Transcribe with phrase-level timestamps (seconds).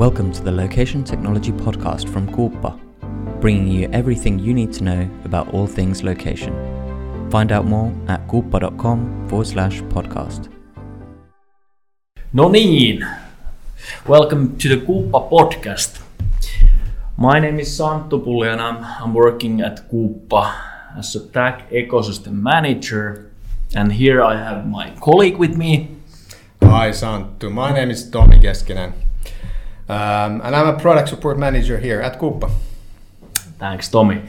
[0.00, 2.80] Welcome to the Location Technology Podcast from Quuppa,
[3.38, 6.54] bringing you everything you need to know about all things location.
[7.30, 10.48] Find out more at quuppa.com forward slash podcast.
[12.32, 13.06] No niin,
[14.06, 16.00] welcome to the Quuppa podcast.
[17.18, 22.40] My name is Santtu Pulli and I'm, I'm working at Quuppa as a tech ecosystem
[22.40, 23.30] manager.
[23.74, 25.90] And here I have my colleague with me.
[26.62, 29.09] Hi Santtu, my name is Tomi Keskinen.
[29.90, 32.48] Um, and I'm a product support manager here at Quuppa.
[33.58, 34.22] Thanks, Tomi.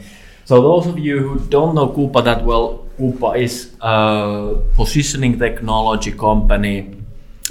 [0.44, 6.10] So, those of you who don't know Quuppa that well, Quuppa is a positioning technology
[6.10, 6.98] company,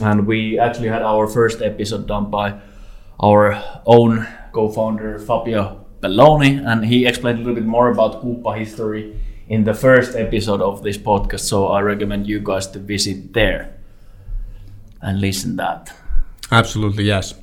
[0.01, 2.59] and we actually had our first episode done by
[3.17, 9.15] our own co-founder Fabio Belloni, and he explained a little bit more about Quuppa history
[9.47, 11.47] in the first episode of this podcast.
[11.47, 13.73] So, I recommend you guys to visit there
[15.01, 15.93] and listen that.
[16.51, 17.35] Absolutely, yes.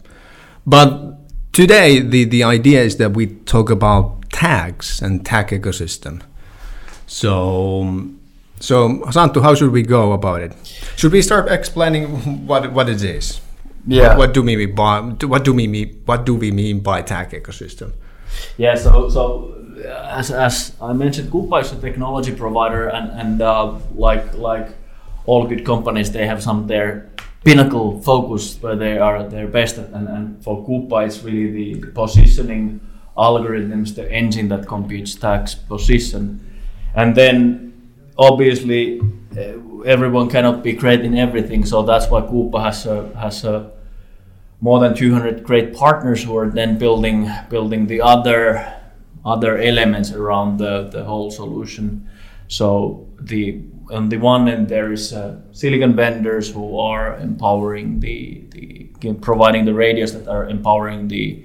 [0.68, 1.16] But
[1.52, 6.20] today, the, the idea is that we talk about tags and tag ecosystem.
[7.06, 8.10] So,
[8.60, 10.52] so Santtu, how should we go about it?
[10.96, 13.40] Should we start explaining what what it is?
[13.86, 14.18] Yeah.
[14.18, 17.30] What do we mean by what do we mean what do we mean by tag
[17.30, 17.94] ecosystem?
[18.58, 18.74] Yeah.
[18.74, 19.54] So so
[19.86, 24.68] as, as I mentioned, Quuppa is a technology provider, and and uh, like like
[25.24, 27.08] all good companies, they have some their
[27.48, 32.78] pinnacle focus where they are their best and, and for Quuppa it's really the positioning
[33.16, 36.22] algorithms, the engine that computes tags position,
[36.94, 37.72] and then
[38.18, 43.44] obviously uh, everyone cannot be great in everything, so that's why Quuppa has a, has
[43.44, 43.72] a
[44.60, 48.74] more than 200 great partners who are then building building the other
[49.24, 52.08] other elements around the, the whole solution.
[52.48, 53.60] So the
[53.90, 59.64] on the one end there is uh, silicon vendors who are empowering the, the providing
[59.64, 61.42] the radios that are empowering the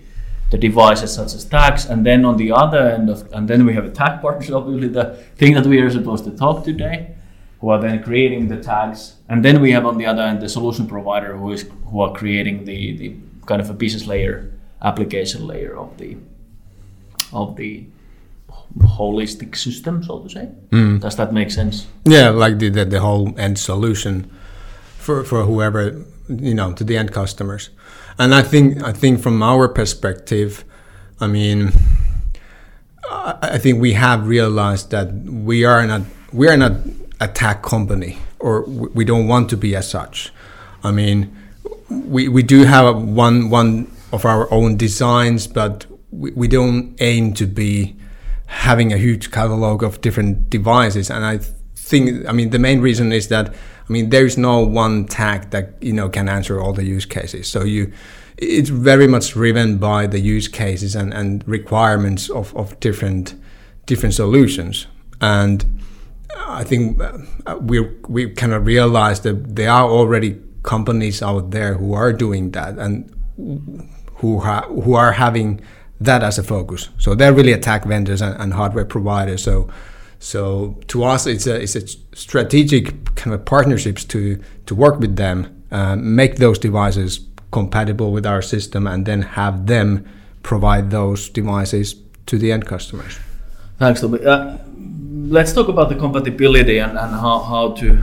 [0.52, 1.86] the devices such as tags.
[1.86, 4.88] And then on the other end of and then we have a tag partners obviously
[4.88, 7.16] the thing that we are supposed to talk today
[7.59, 9.16] who are then creating the tags.
[9.30, 12.14] And then we have on the other end the solution provider who is who are
[12.14, 13.16] creating the the
[13.46, 14.52] kind of a business layer
[14.82, 16.18] application layer of the
[17.32, 17.86] of the
[18.79, 20.50] holistic system, so to say.
[20.72, 21.00] Mm.
[21.00, 21.88] Does that make sense?
[22.06, 24.29] Yeah, like the, the, the whole end solution
[24.97, 27.69] for for whoever you know to the end customers.
[28.17, 30.63] And I think I think from our perspective,
[31.19, 31.72] I mean,
[33.09, 36.01] I think we have realized that we are not
[36.31, 36.73] we are not
[37.19, 40.31] a tech company, or we don't want to be as such.
[40.84, 41.35] I mean,
[41.90, 47.34] we we do have one one of our own designs, but we, we don't aim
[47.34, 47.95] to be
[48.46, 51.09] having a huge catalog of different devices.
[51.09, 51.40] And I
[51.76, 55.50] think, I mean, the main reason is that, I mean, there is no one tag
[55.52, 57.48] that you know can answer all the use cases.
[57.48, 57.92] So you,
[58.38, 63.36] it's very much driven by the use cases and, and requirements of, of different
[63.86, 64.88] different solutions.
[65.20, 65.82] And
[66.38, 71.76] I think uh, we we kind of realize that there are already companies out there
[71.76, 73.14] who are doing that and
[74.16, 75.62] who ha- who are having
[76.06, 76.90] that as a focus.
[76.97, 79.44] So they're really attack vendors and, and, hardware providers.
[79.44, 79.69] So
[80.19, 85.16] so to us, it's a it's a strategic kind of partnerships to to work with
[85.18, 87.19] them, uh, make those devices
[87.52, 90.06] compatible with our system, and then have them
[90.41, 93.20] provide those devices to the end customers.
[93.80, 94.24] Thanks, Tomi.
[94.25, 94.58] Uh,
[95.28, 97.96] let's talk about the compatibility and, and how, how to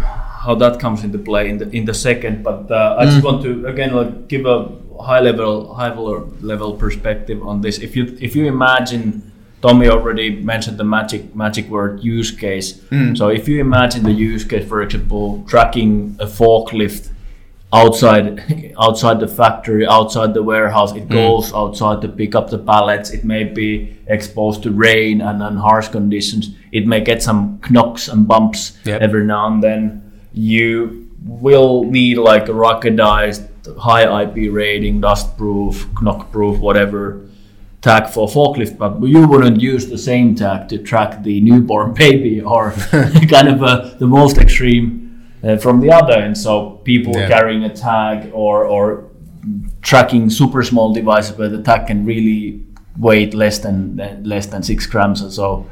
[0.45, 2.43] how that comes into play in the in the second.
[2.43, 3.11] But uh, I mm.
[3.11, 4.69] just want to again like give a
[5.03, 7.79] high level high level perspective on this.
[7.79, 9.31] If you if you imagine
[9.63, 12.75] Tomi already mentioned the magic magic word use case.
[12.91, 13.17] Mm.
[13.17, 17.11] So if you imagine the use case, for example, tracking a forklift
[17.73, 21.13] outside outside the factory, outside the warehouse, it mm.
[21.13, 23.11] goes outside to pick up the pallets.
[23.11, 26.55] It may be exposed to rain and, and harsh conditions.
[26.73, 29.03] It may get some knocks and bumps yep.
[29.03, 30.07] every now and then.
[30.33, 37.27] You will need like a ruggedized high IP rating, dust proof, knock proof, whatever
[37.81, 42.41] tag for forklift, but you wouldn't use the same tag to track the newborn baby
[42.41, 42.73] or
[43.31, 46.37] kind of uh, the most extreme uh, from the other end.
[46.37, 47.29] So people yeah.
[47.29, 49.11] carrying a tag or or
[49.81, 52.63] tracking super small devices where the tag can really
[52.99, 55.67] weight less than less than six grams or so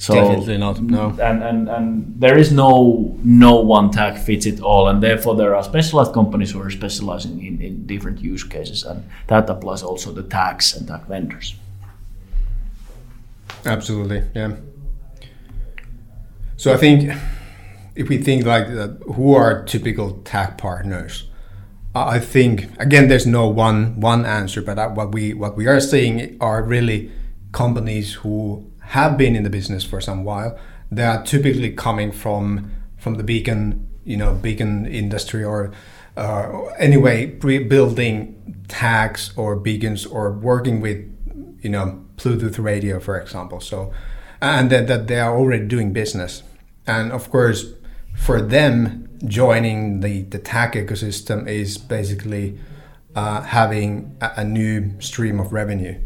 [0.00, 0.80] so definitely not.
[0.80, 1.10] No.
[1.20, 5.54] And, and and there is no no one tag fits it all, and therefore there
[5.54, 10.14] are specialized companies who are specializing in, in different use cases, and that applies also
[10.14, 11.54] to tags and tag vendors.
[13.66, 14.56] Absolutely, yeah.
[16.56, 17.12] So I think
[17.94, 21.28] if we think like that, who are typical tag partners?
[21.94, 25.78] I think again, there's no one one answer, but uh, what we what we are
[25.78, 27.10] seeing are really
[27.52, 30.58] companies who have been in the business for some while.
[30.90, 35.72] They are typically coming from from the beacon, you know, beacon industry or
[36.16, 40.98] uh, anyway, building tags or beacons or working with,
[41.62, 43.60] you know, Bluetooth radio, for example.
[43.60, 43.92] So,
[44.42, 46.42] and that, that they are already doing business,
[46.86, 47.72] and of course,
[48.14, 52.58] for them, joining the the tag ecosystem is basically
[53.14, 55.98] uh, having a, a, new stream of revenue.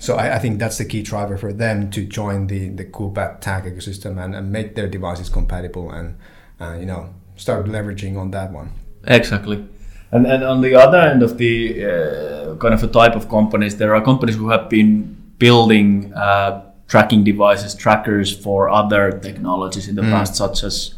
[0.00, 3.38] So I, I, think that's the key driver for them to join the the Quuppa
[3.40, 6.16] tag ecosystem and, and make their devices compatible and
[6.58, 8.72] uh, you know start leveraging on that one.
[9.04, 9.64] Exactly.
[10.12, 13.76] And, and on the other end of the uh, kind of a type of companies,
[13.76, 19.94] there are companies who have been building uh, tracking devices, trackers for other technologies in
[19.94, 20.10] the mm.
[20.10, 20.94] past, such as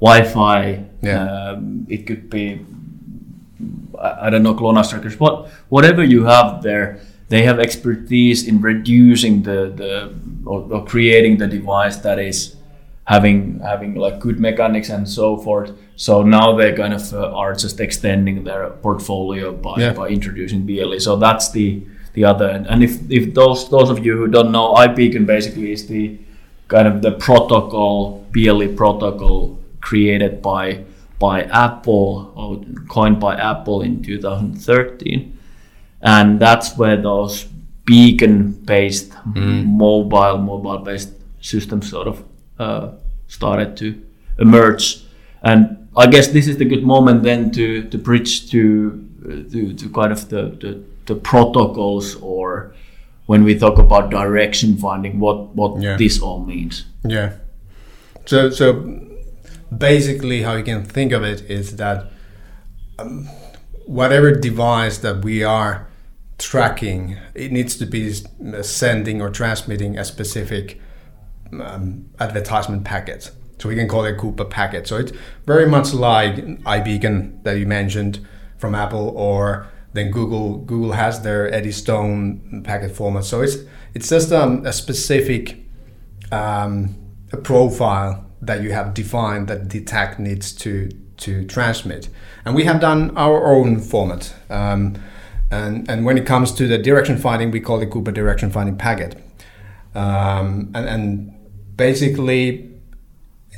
[0.00, 0.84] Wi-Fi.
[1.02, 1.24] Yeah.
[1.30, 2.64] Um, it could be,
[4.00, 5.20] I, I don't know, GLONASS trackers.
[5.20, 11.38] What whatever you have there, they have expertise in reducing the the or, or creating
[11.38, 12.56] the device that is
[13.04, 15.72] having having like good mechanics and so forth.
[15.96, 19.92] So now they kind of uh, are just extending their portfolio by, yeah.
[19.92, 20.98] by introducing BLE.
[21.00, 21.82] So that's the
[22.14, 22.66] the other end.
[22.68, 26.18] And if if those those of you who don't know, iBeacon basically is the
[26.68, 30.84] kind of the protocol BLE protocol created by
[31.18, 35.38] by Apple or coined by Apple in 2013,
[36.04, 37.44] and that's where those
[37.86, 39.66] beacon-based mm.
[39.66, 41.10] mobile mobile-based
[41.40, 42.24] systems sort of
[42.58, 42.92] uh,
[43.26, 44.00] started to
[44.38, 45.04] emerge.
[45.42, 49.08] And I guess this is the good moment then to, to bridge to,
[49.50, 52.74] to, to kind of the, the, the, protocols or
[53.26, 55.96] when we talk about direction finding, what, what yeah.
[55.96, 56.84] this all means.
[57.04, 57.34] Yeah.
[58.26, 59.00] So, so
[59.76, 62.10] basically, how you can think of it is that
[62.98, 63.28] um,
[63.86, 65.86] whatever device that we are
[66.38, 68.12] tracking, it needs to be
[68.62, 70.80] sending or transmitting a specific
[71.52, 73.30] um, advertisement packet.
[73.58, 74.86] So we can call it Quuppa packet.
[74.88, 75.12] So it's
[75.46, 78.26] very much like iBeacon that you mentioned
[78.58, 80.58] from Apple, or then Google.
[80.58, 83.24] Google has their Eddystone packet format.
[83.24, 83.56] So it's
[83.94, 85.64] it's just um, a specific
[86.32, 86.96] um,
[87.32, 90.88] a profile that you have defined that the tag needs to
[91.18, 92.08] to transmit.
[92.44, 94.34] And we have done our own format.
[94.50, 94.96] Um,
[95.54, 98.76] and, and when it comes to the direction finding, we call it Quuppa direction finding
[98.76, 99.16] packet.
[99.94, 102.70] Um, and, and basically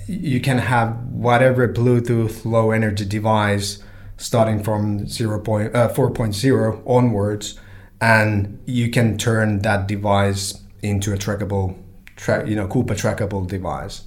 [0.06, 3.82] you can have whatever Bluetooth low energy device
[4.16, 5.40] starting from 0.
[5.40, 7.58] Point, uh, 4.0 onwards,
[8.00, 11.76] and you can turn that device into a trackable,
[12.16, 14.02] tra- you know, Quuppa trackable device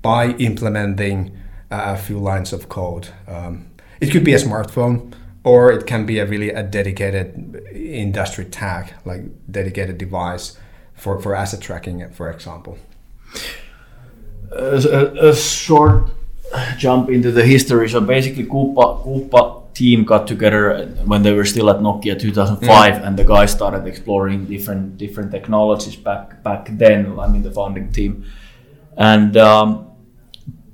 [0.00, 1.36] by implementing
[1.70, 3.08] a few lines of code.
[3.26, 3.70] Um,
[4.00, 5.14] it could be a smartphone,
[5.44, 10.56] or it can be a really a dedicated industry tag, like dedicated device
[10.94, 12.78] for, for asset tracking, for example
[14.54, 16.10] a, a, short
[16.76, 17.88] jump into the history.
[17.88, 23.06] So basically, Quuppa, Quuppa team got together when they were still at Nokia 2005, mm.
[23.06, 27.18] and the guys started exploring different different technologies back back then.
[27.18, 28.24] I mean, the founding team,
[28.96, 29.90] and um,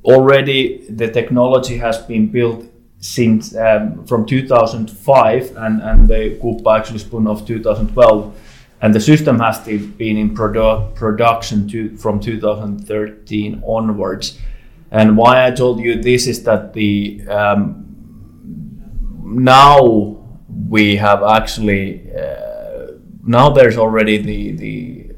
[0.04, 2.64] already the technology has been built
[3.00, 8.34] since um, from 2005, and and the Quuppa actually spun off 2012
[8.80, 14.38] and the system has been in produ- production to, from 2013 onwards.
[14.90, 17.84] And why I told you this is that the um,
[19.24, 20.16] now
[20.68, 25.10] we have actually uh, now there's already the the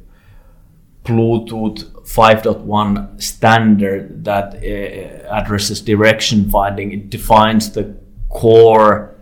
[1.04, 6.92] Bluetooth 5.1 standard that uh, addresses direction finding.
[6.92, 7.94] It defines the
[8.28, 9.14] core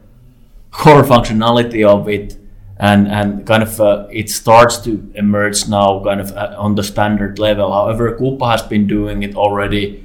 [0.70, 2.36] core functionality of it
[2.78, 6.82] and and kind of uh, it starts to emerge now kind of uh, on the
[6.82, 10.04] standard level however Quuppa has been doing it already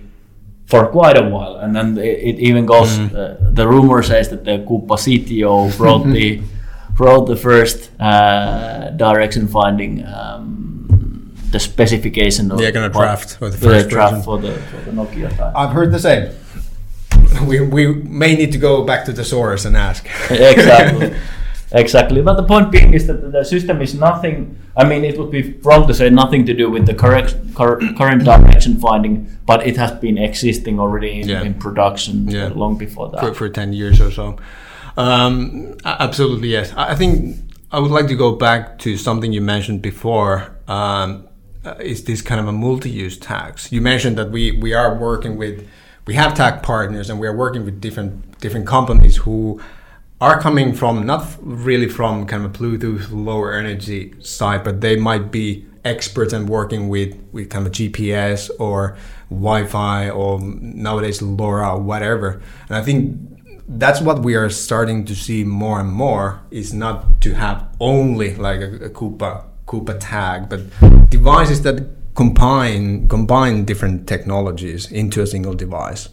[0.65, 3.13] for quite a while and then it, even goes mm.
[3.13, 6.41] uh, the rumor says that the Quuppa CTO wrote the
[6.97, 10.62] wrote the first uh, direction finding um,
[11.53, 14.91] the specification of the kind of draft for the first draft for the, for the
[14.91, 15.53] Nokia time.
[15.55, 16.24] I've heard the same
[17.48, 21.15] we, we may need to go back to the source and ask exactly
[21.74, 22.22] Exactly.
[22.22, 24.57] But the point being is that the system is nothing.
[24.77, 28.24] I mean, it would be wrong to say nothing to do with the correct current
[28.24, 31.41] direction finding, but it has been existing already in, yeah.
[31.41, 32.50] in production yeah.
[32.53, 33.22] long before that.
[33.22, 34.38] For, for 10 years or so.
[34.98, 36.72] Um, absolutely, yes.
[36.77, 37.38] I think
[37.72, 40.55] I would like to go back to something you mentioned before.
[40.67, 41.27] Um,
[41.65, 43.72] uh, is this kind of a multi-use tax?
[43.72, 45.67] You mentioned that we, we are working with,
[46.05, 49.62] we have tag partners and we are working with different different companies who
[50.20, 54.96] are coming from not really from kind of a Bluetooth lower energy side, but they
[54.98, 58.98] might be experts and working with with kind of GPS or
[59.29, 62.41] Wi-Fi or nowadays LoRa or whatever.
[62.67, 63.17] And I think
[63.67, 68.36] that's what we are starting to see more and more is not to have only
[68.36, 70.61] like a, a Quuppa Quuppa tag, but
[71.09, 71.81] devices that
[72.13, 76.09] combine combine different technologies into a single device.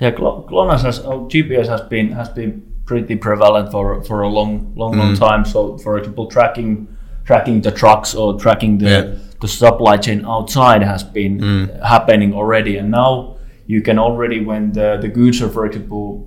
[0.00, 4.72] Yeah, GLONASS has oh, GPS has been has been pretty prevalent for for a long
[4.76, 5.18] long long Mm.
[5.18, 5.44] time.
[5.46, 6.86] So, for example, tracking
[7.24, 9.04] tracking the trucks or tracking the Yeah.
[9.40, 11.82] the supply chain outside has been Mm.
[11.82, 16.26] happening already, and now you can already when the the goods are, for example,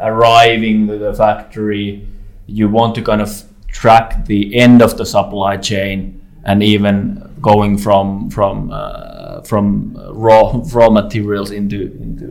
[0.00, 2.06] arriving to the factory,
[2.46, 3.30] you want to kind of
[3.74, 10.60] track the end of the supply chain and even going from from uh, from raw
[10.72, 12.26] raw materials into into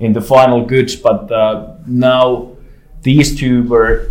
[0.00, 0.96] into final goods.
[0.96, 2.52] But uh, now
[3.02, 4.10] these two were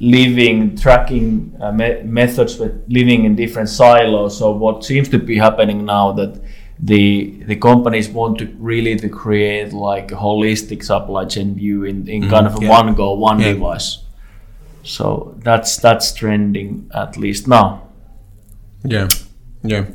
[0.00, 4.38] living tracking uh, me- methods with living in different silos.
[4.38, 6.40] So what seems to be happening now that
[6.78, 12.08] the the companies want to really to create like a holistic supply chain view in,
[12.08, 12.68] in kind of yeah.
[12.68, 13.52] one go one Yeah.
[13.54, 14.03] device.
[14.84, 17.88] So that's that's trending at least now.
[18.84, 19.08] Yeah,
[19.62, 19.86] yeah.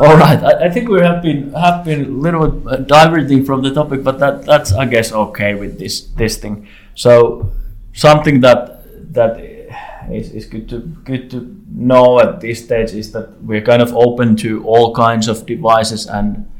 [0.00, 3.44] All right, I, I think we have been have been a little bit uh, diverting
[3.44, 6.68] from the topic, but that that's I guess okay with this this thing.
[6.94, 7.52] So
[7.92, 9.38] something that that
[10.10, 13.94] is, is good to good to know at this stage is that we're kind of
[13.94, 16.50] open to all kinds of devices and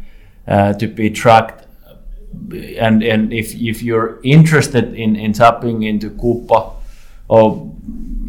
[0.46, 1.65] uh, to be tracked.
[2.78, 6.72] And and if if you're interested in in tapping into Quuppa
[7.28, 7.74] or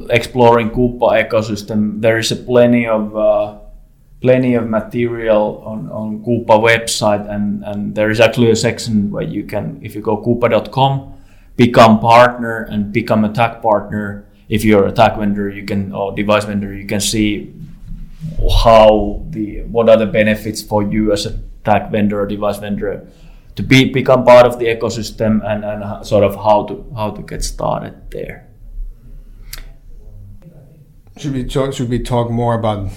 [0.09, 3.59] exploring Quuppa ecosystem, there is a plenty of uh,
[4.21, 9.43] plenty of material on, on website and, and there is actually a section where you
[9.43, 11.13] can, if you go quuppa.com,
[11.55, 14.25] become partner and become a tag partner.
[14.49, 17.53] If you're a tag vendor, you can, or device vendor, you can see
[18.63, 23.07] how the, what are the benefits for you as a tag vendor or device vendor
[23.57, 27.21] to be, become part of the ecosystem and, and sort of how to, how to
[27.23, 28.47] get started there.
[31.17, 31.73] Should we talk?
[31.73, 32.91] Should we talk more about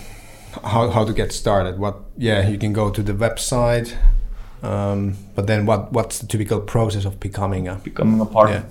[0.62, 1.78] how, how to get started?
[1.78, 1.96] What?
[2.18, 3.96] Yeah, you can go to the website,
[4.62, 5.90] um, but then what?
[5.90, 7.76] What's the typical process of becoming a?
[7.76, 8.66] becoming a partner.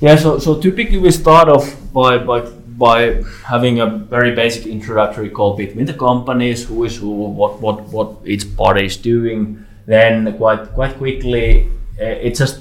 [0.00, 0.16] Yeah.
[0.16, 2.40] so so typically we start off by by
[2.78, 7.82] by having a very basic introductory call between the companies, who is who, what what
[7.88, 9.66] what each party is doing.
[9.86, 11.68] Then quite quite quickly,
[12.00, 12.60] uh, it's just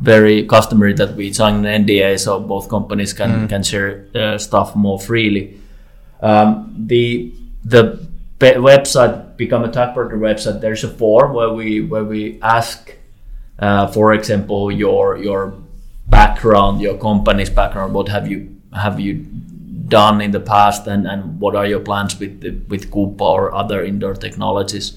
[0.00, 4.74] very customary that we sign an NDA, so both companies can can share uh, stuff
[4.74, 5.60] more freely.
[6.20, 7.32] Um, the
[7.64, 8.06] the
[8.38, 10.60] pe- website become a tag partner website.
[10.60, 12.96] There's a form where we where we ask,
[13.58, 15.54] uh, for example, your your
[16.06, 17.94] background, your company's background.
[17.94, 19.26] What have you have you
[19.88, 23.54] done in the past, and, and what are your plans with the, with Quuppa or
[23.54, 24.96] other indoor technologies?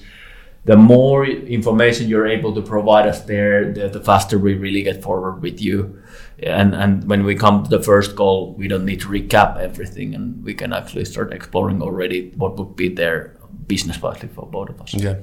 [0.64, 5.02] The more information you're able to provide us there, the, the faster we really get
[5.02, 6.02] forward with you.
[6.42, 10.14] And and when we come to the first goal, we don't need to recap everything,
[10.14, 13.36] and we can actually start exploring already what would be there
[13.66, 14.94] business wisely for both of us.
[14.94, 15.16] Yeah,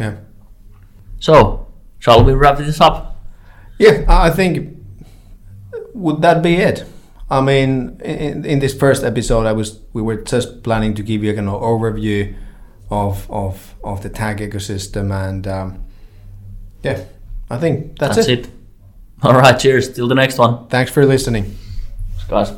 [0.00, 0.14] yeah,
[1.20, 1.66] So,
[1.98, 3.16] shall we wrap this up?
[3.78, 4.04] yeah.
[4.08, 4.76] I I think
[5.94, 6.84] would that be it?
[7.30, 11.24] I mean, in, in this first episode, I was we were just planning to give
[11.24, 12.34] you an overview
[12.92, 15.84] of of of the tag ecosystem, and um,
[16.82, 17.04] yeah,
[17.50, 18.48] I think that's, That's it.
[19.22, 19.58] All right.
[19.58, 19.94] Cheers.
[19.94, 21.56] Till the next one, Thanks for listening.
[22.28, 22.52] guys.